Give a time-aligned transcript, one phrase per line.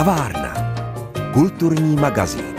[0.00, 0.54] Kavárna.
[1.32, 2.49] Kulturní magazín.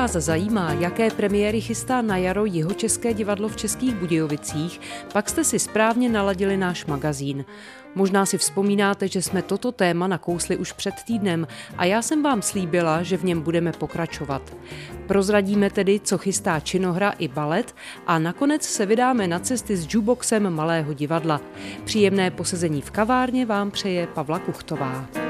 [0.00, 4.80] Vás zajímá, jaké premiéry chystá na jaro Jihočeské divadlo v Českých Budějovicích,
[5.12, 7.44] pak jste si správně naladili náš magazín.
[7.94, 11.46] Možná si vzpomínáte, že jsme toto téma nakousli už před týdnem
[11.76, 14.56] a já jsem vám slíbila, že v něm budeme pokračovat.
[15.06, 17.74] Prozradíme tedy, co chystá činohra i balet
[18.06, 21.40] a nakonec se vydáme na cesty s jukeboxem Malého divadla.
[21.84, 25.29] Příjemné posezení v kavárně vám přeje Pavla Kuchtová.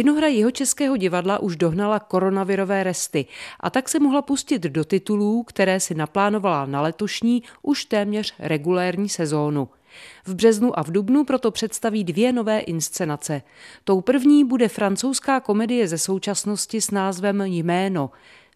[0.00, 3.26] Činohra jeho českého divadla už dohnala koronavirové resty
[3.60, 9.08] a tak se mohla pustit do titulů, které si naplánovala na letošní už téměř regulérní
[9.08, 9.68] sezónu.
[10.26, 13.42] V březnu a v dubnu proto představí dvě nové inscenace.
[13.84, 18.10] Tou první bude francouzská komedie ze současnosti s názvem Jméno.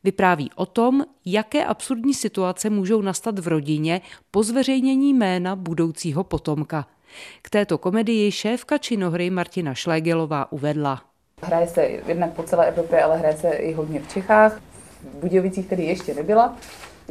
[0.05, 6.87] Vypráví o tom, jaké absurdní situace můžou nastat v rodině po zveřejnění jména budoucího potomka.
[7.43, 11.14] K této komedii šéfka činohry Martina Šlégelová uvedla.
[11.45, 14.61] Hraje se jednak po celé Evropě, ale hraje se i hodně v Čechách.
[15.01, 16.57] V Budějovicích tedy ještě nebyla.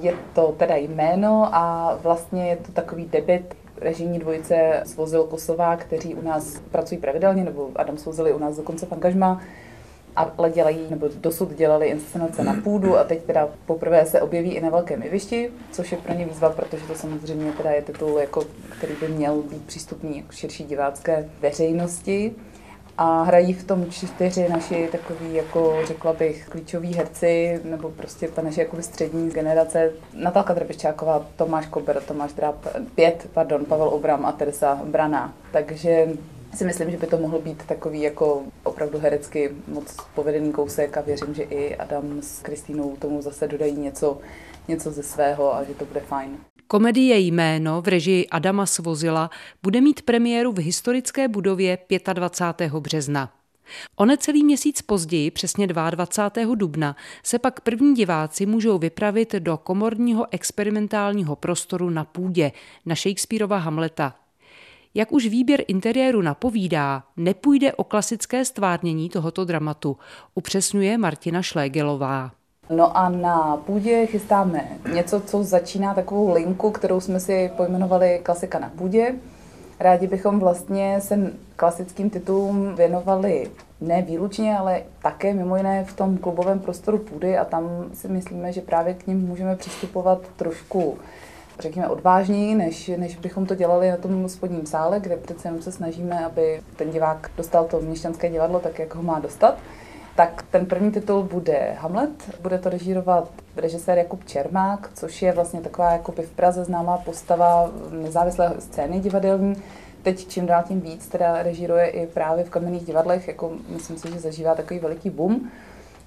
[0.02, 6.16] Je to teda jméno a vlastně je to takový debit režijní dvojice Svozil Kosová, kteří
[6.16, 9.42] u nás pracují pravidelně, nebo Adam Svozil u nás dokonce v angažmá,
[10.16, 14.62] ale dělají, nebo dosud dělali inscenace na půdu a teď teda poprvé se objeví i
[14.62, 18.44] na velkém jevišti, což je pro ně výzva, protože to samozřejmě teda je titul, jako,
[18.78, 22.36] který by měl být přístupný jako širší divácké veřejnosti
[22.98, 28.42] a hrají v tom čtyři naši takový, jako řekla bych, klíčoví herci, nebo prostě ta
[28.42, 29.92] naše jakoby střední generace.
[30.14, 35.34] Natálka Trepeščáková, Tomáš Kober, Tomáš Dráp, pět, pardon, Pavel Obram a Teresa Brana.
[35.52, 36.08] Takže
[36.54, 41.02] si myslím, že by to mohlo být takový jako opravdu herecky moc povedený kousek a
[41.02, 44.18] věřím, že i Adam s Kristýnou tomu zase dodají něco,
[44.68, 46.38] něco ze svého a že to bude fajn.
[46.68, 49.30] Komedie Jméno v režii Adama Svozila
[49.64, 51.78] bude mít premiéru v historické budově
[52.14, 52.74] 25.
[52.74, 53.34] března.
[53.96, 56.56] O necelý měsíc později, přesně 22.
[56.56, 62.52] dubna, se pak první diváci můžou vypravit do komorního experimentálního prostoru na půdě
[62.86, 64.16] na Shakespeareova Hamleta.
[64.94, 69.98] Jak už výběr interiéru napovídá, nepůjde o klasické stvárnění tohoto dramatu,
[70.36, 72.32] upřesňuje Martina Šlégelová.
[72.70, 78.60] No a na půdě chystáme něco, co začíná takovou linku, kterou jsme si pojmenovali Klasika
[78.60, 79.16] na půdě.
[79.80, 83.52] Rádi bychom vlastně se klasickým titulům věnovali
[83.82, 88.54] ne výlučně, ale také mimo jiné v tom klubovém prostoru půdy a tam si myslíme,
[88.54, 90.98] že právě k ním můžeme přistupovat trošku
[91.60, 95.72] řekněme, odvážněji, než, než bychom to dělali na tom spodním sále, kde přece jenom se
[95.72, 99.58] snažíme, aby ten divák dostal to měšťanské divadlo tak, jak ho má dostat.
[100.16, 105.62] Tak ten první titul bude Hamlet, bude to režírovat režisér Jakub Čermák, což je vlastně
[105.62, 109.56] taková jakoby v Praze známá postava nezávislé scény divadelní.
[110.04, 114.12] Teď čím dál tím víc teda režíruje i právě v kamenných divadlech, jako myslím si,
[114.12, 115.50] že zažívá takový veliký boom.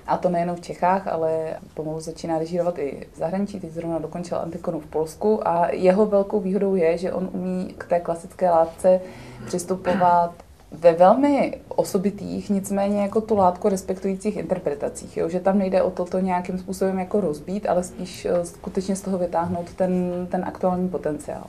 [0.06, 3.60] A to nejenom v Čechách, ale pomalu začíná režírovat i v zahraničí.
[3.60, 7.84] Teď zrovna dokončil Antikonu v Polsku a jeho velkou výhodou je, že on umí k
[7.84, 9.00] té klasické látce
[9.46, 10.34] přistupovat
[10.71, 15.28] ve velmi osobitých, nicméně jako tu látku respektujících interpretacích, jo?
[15.28, 19.00] že tam nejde o to, to nějakým způsobem jako rozbít, ale spíš eh, skutečně z
[19.00, 21.44] toho vytáhnout ten, ten aktuální potenciál.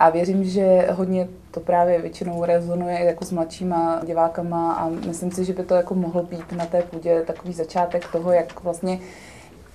[0.00, 5.44] A věřím, že hodně to právě většinou rezonuje jako s mladšíma divákama a myslím si,
[5.44, 8.98] že by to jako mohlo být na té půdě takový začátek toho, jak vlastně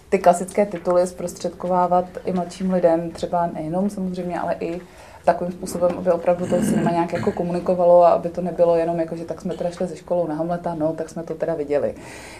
[0.09, 4.81] ty klasické tituly zprostředkovávat i mladším lidem, třeba nejenom samozřejmě, ale i
[5.25, 9.15] takovým způsobem, aby opravdu to cinema nějak jako komunikovalo a aby to nebylo jenom jako,
[9.15, 11.93] že tak jsme teda šli ze školou na Hamleta, no, tak jsme to teda viděli.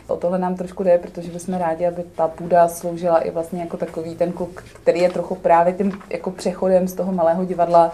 [0.07, 3.77] O tohle nám trošku jde, protože bychom rádi, aby ta půda sloužila i vlastně jako
[3.77, 7.91] takový ten kluk, který je trochu právě tím jako přechodem z toho malého divadla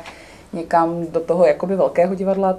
[0.53, 2.58] někam do toho jakoby velkého divadla.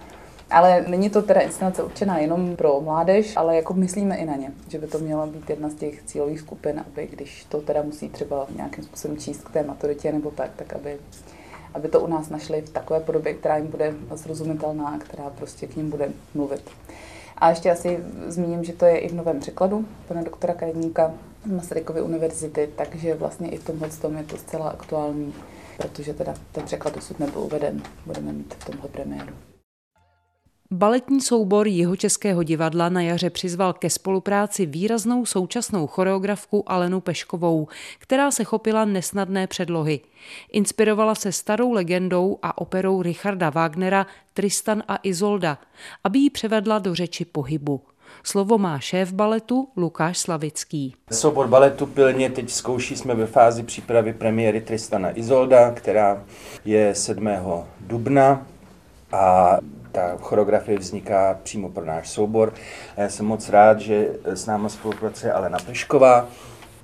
[0.50, 4.52] Ale není to teda inscenace určená jenom pro mládež, ale jako myslíme i na ně,
[4.68, 8.08] že by to měla být jedna z těch cílových skupin, aby když to teda musí
[8.08, 10.98] třeba nějakým způsobem číst k té maturitě nebo tak, tak aby
[11.74, 15.66] aby to u nás našli v takové podobě, která jim bude srozumitelná a která prostě
[15.66, 16.70] k ním bude mluvit.
[17.36, 21.14] A ještě asi zmíním, že to je i v novém překladu pana doktora Kajedníka
[21.46, 25.34] z Masarykovy univerzity, takže vlastně i v tomhle tom je to zcela aktuální,
[25.76, 27.82] protože teda ten překlad dosud nebyl uveden.
[28.06, 29.47] Budeme mít v tomhle premiéru.
[30.72, 37.68] Baletní soubor Jihočeského divadla na jaře přizval ke spolupráci výraznou současnou choreografku Alenu Peškovou,
[37.98, 40.00] která se chopila nesnadné předlohy.
[40.52, 45.58] Inspirovala se starou legendou a operou Richarda Wagnera Tristan a Izolda,
[46.04, 47.80] aby ji převedla do řeči pohybu.
[48.22, 50.94] Slovo má šéf baletu Lukáš Slavický.
[51.12, 56.24] Soubor baletu pilně teď zkouší, jsme ve fázi přípravy premiéry Tristana Izolda, která
[56.64, 57.28] je 7.
[57.80, 58.46] dubna
[59.12, 59.56] a
[59.92, 62.52] ta choreografie vzniká přímo pro náš soubor.
[62.96, 66.28] A já jsem moc rád, že s námi spolupracuje Alena Pešková,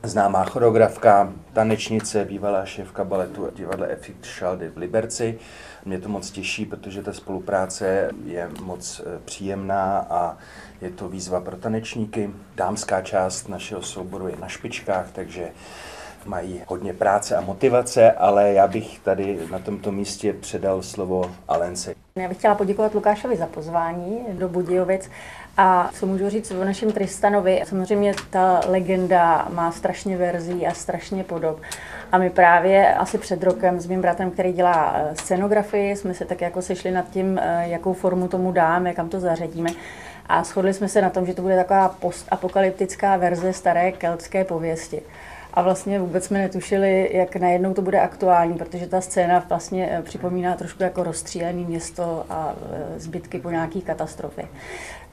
[0.02, 5.38] známá choreografka, tanečnice, bývalá šéfka baletu divadla Effect Schaldy v Liberci.
[5.84, 10.36] Mě to moc těší, protože ta spolupráce je moc eh, příjemná a
[10.80, 12.30] je to výzva pro tanečníky.
[12.54, 15.48] Dámská část našeho souboru je na špičkách, takže
[16.26, 21.94] mají hodně práce a motivace, ale já bych tady na tomto místě předal slovo Alence.
[22.18, 25.10] Já bych chtěla poděkovat Lukášovi za pozvání do Budějovic
[25.56, 31.24] a co můžu říct o našem Tristanovi, samozřejmě ta legenda má strašně verzí a strašně
[31.24, 31.60] podob.
[32.12, 36.24] A my právě asi před rokem s mým bratrem, který dělá eh, scenografii, jsme se
[36.24, 39.70] tak jako sešli nad tím, eh, jakou formu tomu dáme, kam to zařadíme.
[40.26, 45.02] A shodli jsme se na tom, že to bude taková postapokalyptická verze staré keltské pověsti.
[45.54, 50.02] A vlastně vůbec jsme netušili, jak najednou to bude aktuální, protože ta scéna vlastně eh,
[50.02, 52.54] připomíná trošku jako rozstřílené město a
[52.96, 54.44] zbytky po nějaké katastrofě.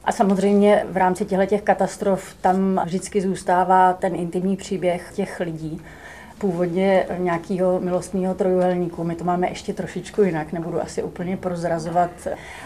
[0.04, 5.80] A samozřejmě v rámci těchto katastrof tam vždycky zůstává ten intimní příběh těch lidí
[6.42, 9.04] původně nějakého milostného trojuhelníku.
[9.04, 12.10] My to máme ještě trošičku jinak, nebudu asi úplně prozrazovat,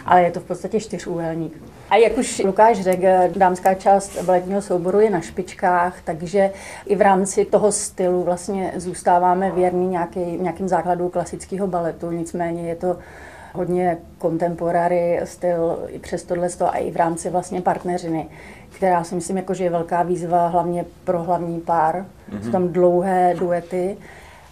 [0.07, 1.63] ale je to v podstatě čtyřúhelník.
[1.91, 3.07] A jak už Lukáš řekl,
[3.37, 6.51] dámská část baletního souboru je na špičkách, takže
[6.87, 12.77] i v rámci toho stylu vlastně zůstáváme věrní nějaký, nějakým základům klasického baletu, nicméně je
[12.77, 12.97] to
[13.57, 18.27] hodně contemporary styl i přes tohle a i v rámci vlastně partneřiny,
[18.77, 21.95] která si myslím, jako, že je velká výzva hlavně pro hlavní pár.
[22.31, 22.45] Mm-hmm.
[22.45, 23.97] Jsou tam dlouhé duety.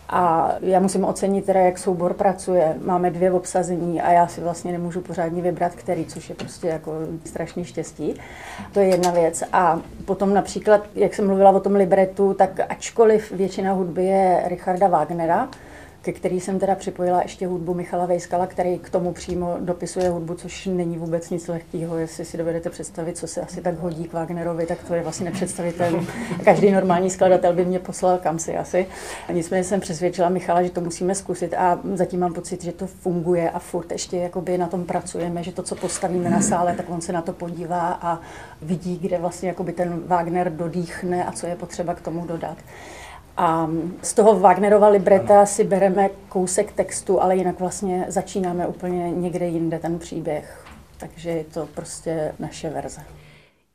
[0.09, 2.77] A já musím ocenit teda, jak soubor pracuje.
[2.85, 6.93] Máme dvě obsazení a já si vlastně nemůžu pořádně vybrat, který, což je prostě jako
[7.25, 8.15] strašný štěstí.
[8.73, 9.43] To je jedna věc.
[9.53, 14.89] A potom například, jak jsem mluvila o tom libretu, tak ačkoliv většina hudby je Richarda
[14.89, 15.49] Wagnera,
[16.05, 20.35] ke který jsem teda připojila ještě hudbu Michala Vejskala, který k tomu přímo dopisuje hudbu,
[20.35, 21.99] což není vůbec nic lehkého.
[21.99, 25.25] Jestli si dovedete představit, co se asi tak hodí k Wagnerovi, tak to je vlastně
[25.25, 26.05] nepředstavitelné.
[26.45, 28.87] Každý normální skladatel by mě poslal kam si asi.
[29.33, 33.51] Nicméně jsem přesvědčila Michala, že to musíme zkusit a zatím mám pocit, že to funguje
[33.51, 37.01] a furt ještě jakoby na tom pracujeme, že to, co postavíme na sále, tak on
[37.01, 38.21] se na to podívá a
[38.63, 42.57] vidí, kde vlastně jakoby ten Wagner dodýchne a co je potřeba k tomu dodat.
[43.37, 43.71] A
[44.03, 49.79] z toho Wagnerova libreta si bereme kousek textu, ale jinak vlastně začínáme úplně někde jinde
[49.79, 50.67] ten příběh.
[50.99, 53.01] Takže je to prostě naše verze.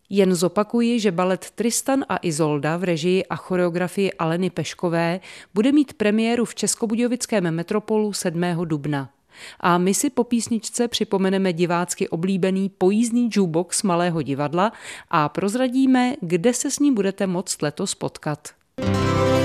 [0.10, 5.20] Jen zopakuji, že balet Tristan a Izolda v režii a choreografii Aleny Peškové
[5.54, 8.42] bude mít premiéru v Českobudějovickém metropolu 7.
[8.66, 9.10] dubna.
[9.60, 14.72] A my si po písničce připomeneme divácky oblíbený pojízdný jukebox Malého divadla
[15.10, 18.40] a prozradíme, kde se s ním budete moct letos potkat.
[18.78, 19.39] A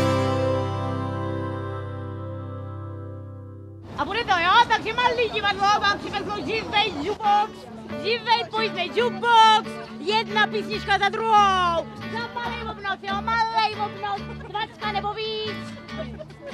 [5.24, 7.52] Malý divadlo vám přivezlo živej jukebox,
[8.02, 11.86] živej pojízdnej jukebox, jedna písnička za druhou.
[12.12, 13.14] Za malý obnos, jo?
[13.22, 15.56] Malý obnos, dvacka nebo víc.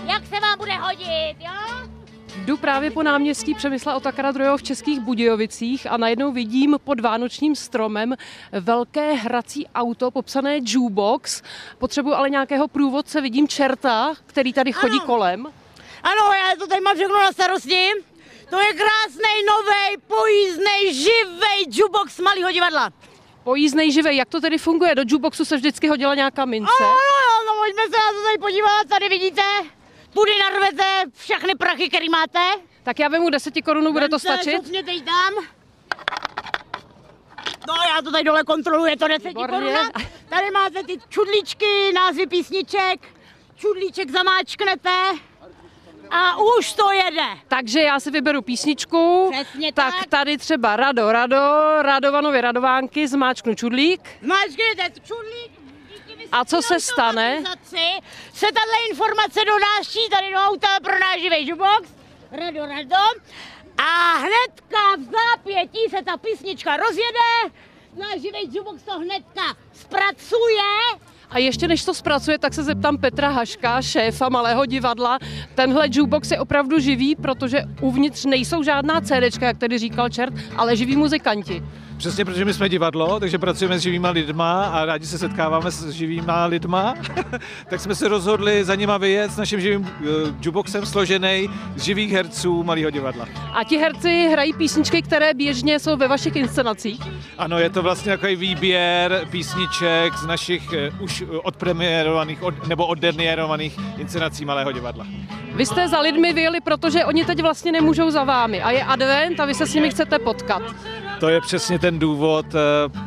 [0.07, 1.89] Jak se vám bude hodit, jo?
[2.37, 4.49] Jdu právě po náměstí Přemysla Otakara II.
[4.57, 8.15] v Českých Budějovicích a najednou vidím pod vánočním stromem
[8.53, 11.43] velké hrací auto popsané jukebox.
[11.79, 15.07] Potřebuji ale nějakého průvodce, vidím čerta, který tady chodí ano.
[15.07, 15.47] kolem.
[16.03, 18.10] Ano, já to tady mám všechno na starosti.
[18.51, 22.91] To je krásný, nový, pojízdný, živý jukebox malého divadla.
[23.45, 24.95] Pojízdný živý, jak to tedy funguje?
[24.95, 26.73] Do jukeboxu se vždycky hodila nějaká mince?
[26.81, 29.43] Ano, ano, no, pojďme se na to tady podívat, tady vidíte.
[30.15, 32.41] Tudy narvete všechny prachy, které máte.
[32.83, 34.69] Tak já vemu 10 korunů, bude to stačit?
[34.69, 35.35] Vemte, tam.
[37.69, 39.91] No já to tady dole kontroluji, je to 10 koruna.
[40.29, 43.09] Tady máte ty čudličky, názvy písniček.
[43.57, 45.30] Čudlíček zamáčknete
[46.11, 47.29] a už to jede.
[47.49, 49.31] Takže já si vyberu písničku.
[49.33, 49.95] Přesně tak.
[49.95, 50.07] tak.
[50.07, 51.37] tady třeba Rado, Rado,
[51.83, 54.11] Radovanovi Radovánky, zmáčknu čudlík.
[54.23, 55.61] Zmáčkněte čudlík.
[56.33, 57.43] A co se stane?
[58.33, 61.89] Se tahle informace donáší tady do auta pro náš živý jukebox.
[62.33, 63.21] Rado, Rado.
[63.79, 67.57] A hnedka v zápětí se ta písnička rozjede,
[67.97, 70.63] náš živý jukebox to hnedka zpracuje
[71.31, 75.19] a ještě než to zpracuje, tak se zeptám Petra Haška, šéfa Malého divadla.
[75.55, 80.77] Tenhle jukebox je opravdu živý, protože uvnitř nejsou žádná CDčka, jak tedy říkal čert, ale
[80.77, 81.63] živí muzikanti.
[82.01, 85.91] Přesně, protože my jsme divadlo, takže pracujeme s živýma lidma a rádi se setkáváme s
[85.91, 86.95] živýma lidma,
[87.71, 89.89] tak jsme se rozhodli za nima vyjet s naším živým uh,
[90.41, 93.29] jukeboxem složený z živých herců Malého divadla.
[93.53, 97.01] A ti herci hrají písničky, které běžně jsou ve vašich inscenacích?
[97.39, 103.79] Ano, je to vlastně takový výběr písniček z našich uh, už odpremiérovaných od, nebo oddernierovaných
[103.99, 105.07] inscenací Malého divadla.
[105.55, 109.41] Vy jste za lidmi vyjeli, protože oni teď vlastně nemůžou za vámi a je advent
[109.41, 110.63] a vy se s nimi chcete potkat.
[111.21, 112.59] To je přesně ten důvod, eh,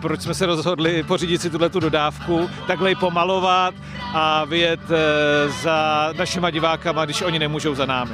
[0.01, 3.73] proč jsme se rozhodli pořídit si tuhle dodávku, takhle ji pomalovat
[4.13, 8.11] a vyjet eh, za našima divákama, když oni nemůžou za námi.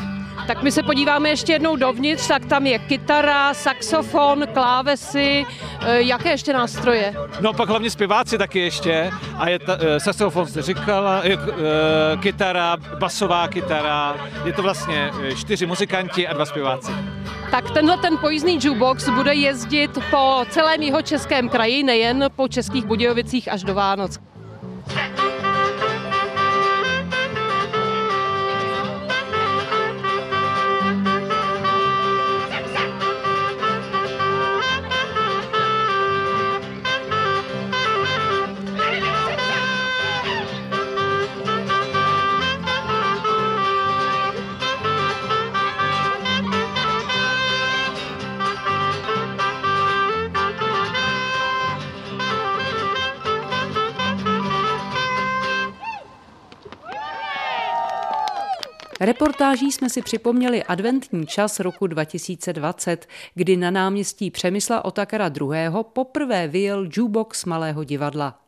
[0.48, 5.46] Tak my se podíváme ještě jednou dovnitř, tak tam je kytara, saxofon, klávesy,
[5.82, 7.16] eh, jaké ještě nástroje?
[7.42, 11.38] No pak hlavně zpěváci taky ještě a je ta, saxofon jste říkala, je,
[12.20, 14.16] kytara, basová kytara,
[14.46, 16.92] je to vlastně čtyři muzikanti a dva zpěváci
[17.52, 22.86] tak tenhle ten pojízdný jukebox bude jezdit po celém jeho českém kraji, nejen po českých
[22.86, 24.20] Budějovicích až do Vánoc.
[59.02, 65.50] Reportáží jsme si připomněli adventní čas roku 2020, kdy na náměstí Přemysla Otakara II.
[65.84, 68.40] poprvé vyjel jukebox Malého divadla.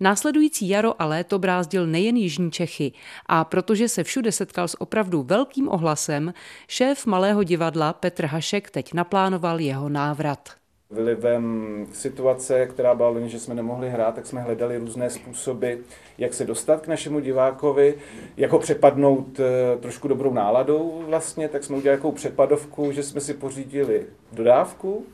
[0.00, 2.92] Následující jaro a léto brázdil nejen Jižní Čechy
[3.26, 6.34] a protože se všude setkal s opravdu velkým ohlasem,
[6.68, 10.65] šéf Malého divadla Petr Hašek teď naplánoval jeho návrat.
[10.90, 15.72] Vlivem situace, která byla, že jsme nemohli hrát, tak jsme hledali různé způsoby,
[16.18, 17.94] jak se dostat k našemu divákovi,
[18.36, 23.20] jak ho přepadnout eh, trošku dobrou náladou vlastně, tak jsme udělali jakou přepadovku, že jsme
[23.20, 25.04] si pořídili dodávku,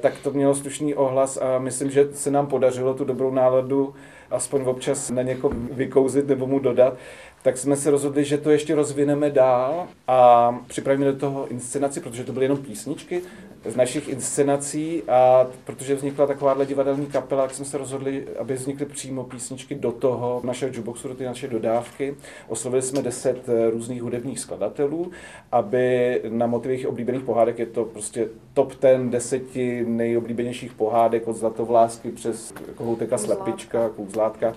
[0.00, 3.94] tak to mělo slušný ohlas a myslím, že se nám podařilo tu dobrou náladu
[4.30, 6.96] aspoň občas na někoho vykouzit nebo mu dodat,
[7.42, 12.24] tak jsme se rozhodli, že to ještě rozvineme dál a připravíme do toho inscenaci, protože
[12.24, 13.22] to byly jenom písničky
[13.64, 18.86] z našich inscenací a protože vznikla takováhle divadelní kapela, tak jsme se rozhodli, aby vznikly
[18.86, 22.14] přímo písničky do toho našeho jukeboxu, do ty naše dodávky.
[22.48, 25.10] Oslovili jsme deset eh, různých hudebních skladatelů,
[25.52, 32.10] aby na motivech oblíbených pohádek je to prostě top ten deseti nejoblíbenějších pohádek od Zlatovlásky
[32.10, 34.54] přes Kohouteka Slepička, Kouzlátka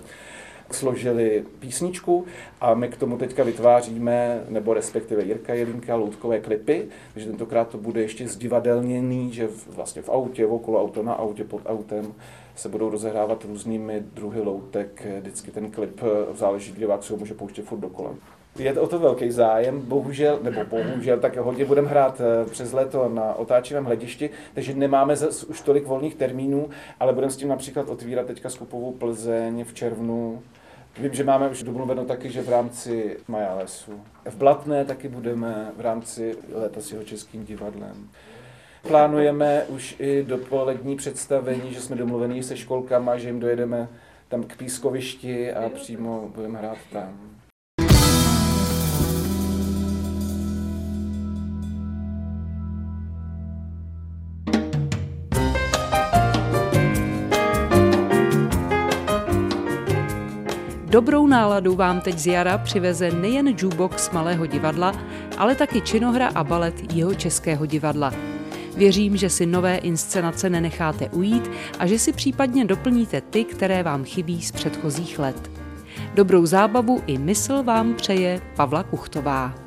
[0.70, 2.26] složili písničku
[2.60, 7.78] a my k tomu teďka vytváříme, nebo respektive Jirka Jelínka, loutkové klipy, takže tentokrát to
[7.78, 12.14] bude ještě zdivadelněný, že vlastně v autě, okolo auto, na autě, pod autem
[12.56, 15.06] se budou rozehrávat různými druhy loutek.
[15.20, 16.00] Vždycky ten klip
[16.34, 18.14] záleží, divák si ho může pouštět furt dokola.
[18.58, 22.72] Je to o to velký zájem, bohužel, nebo bohužel, tak hodně budeme hrát eh, přes
[22.72, 25.14] léto na otáčivém hledišti, takže nemáme
[25.48, 26.68] už tolik volných termínů,
[27.00, 30.42] ale budeme s tím například otvírat teďka skupovou Plzeň v červnu,
[30.98, 34.00] Vím, že máme už domluveno taky, že v rámci Maja lesu.
[34.24, 38.08] V Blatné taky budeme v rámci Léta s jeho českým divadlem.
[38.88, 43.88] Plánujeme už i dopolední představení, že jsme domluvení se školkama, že jim dojedeme
[44.28, 47.35] tam k pískovišti a přímo budeme hrát tam.
[60.96, 64.94] Dobrou náladu vám teď z jara přiveze nejen jukebox Malého divadla,
[65.38, 68.14] ale taky činohra a balet jeho českého divadla.
[68.76, 74.04] Věřím, že si nové inscenace nenecháte ujít a že si případně doplníte ty, které vám
[74.04, 75.50] chybí z předchozích let.
[76.14, 79.65] Dobrou zábavu i mysl vám přeje Pavla Kuchtová.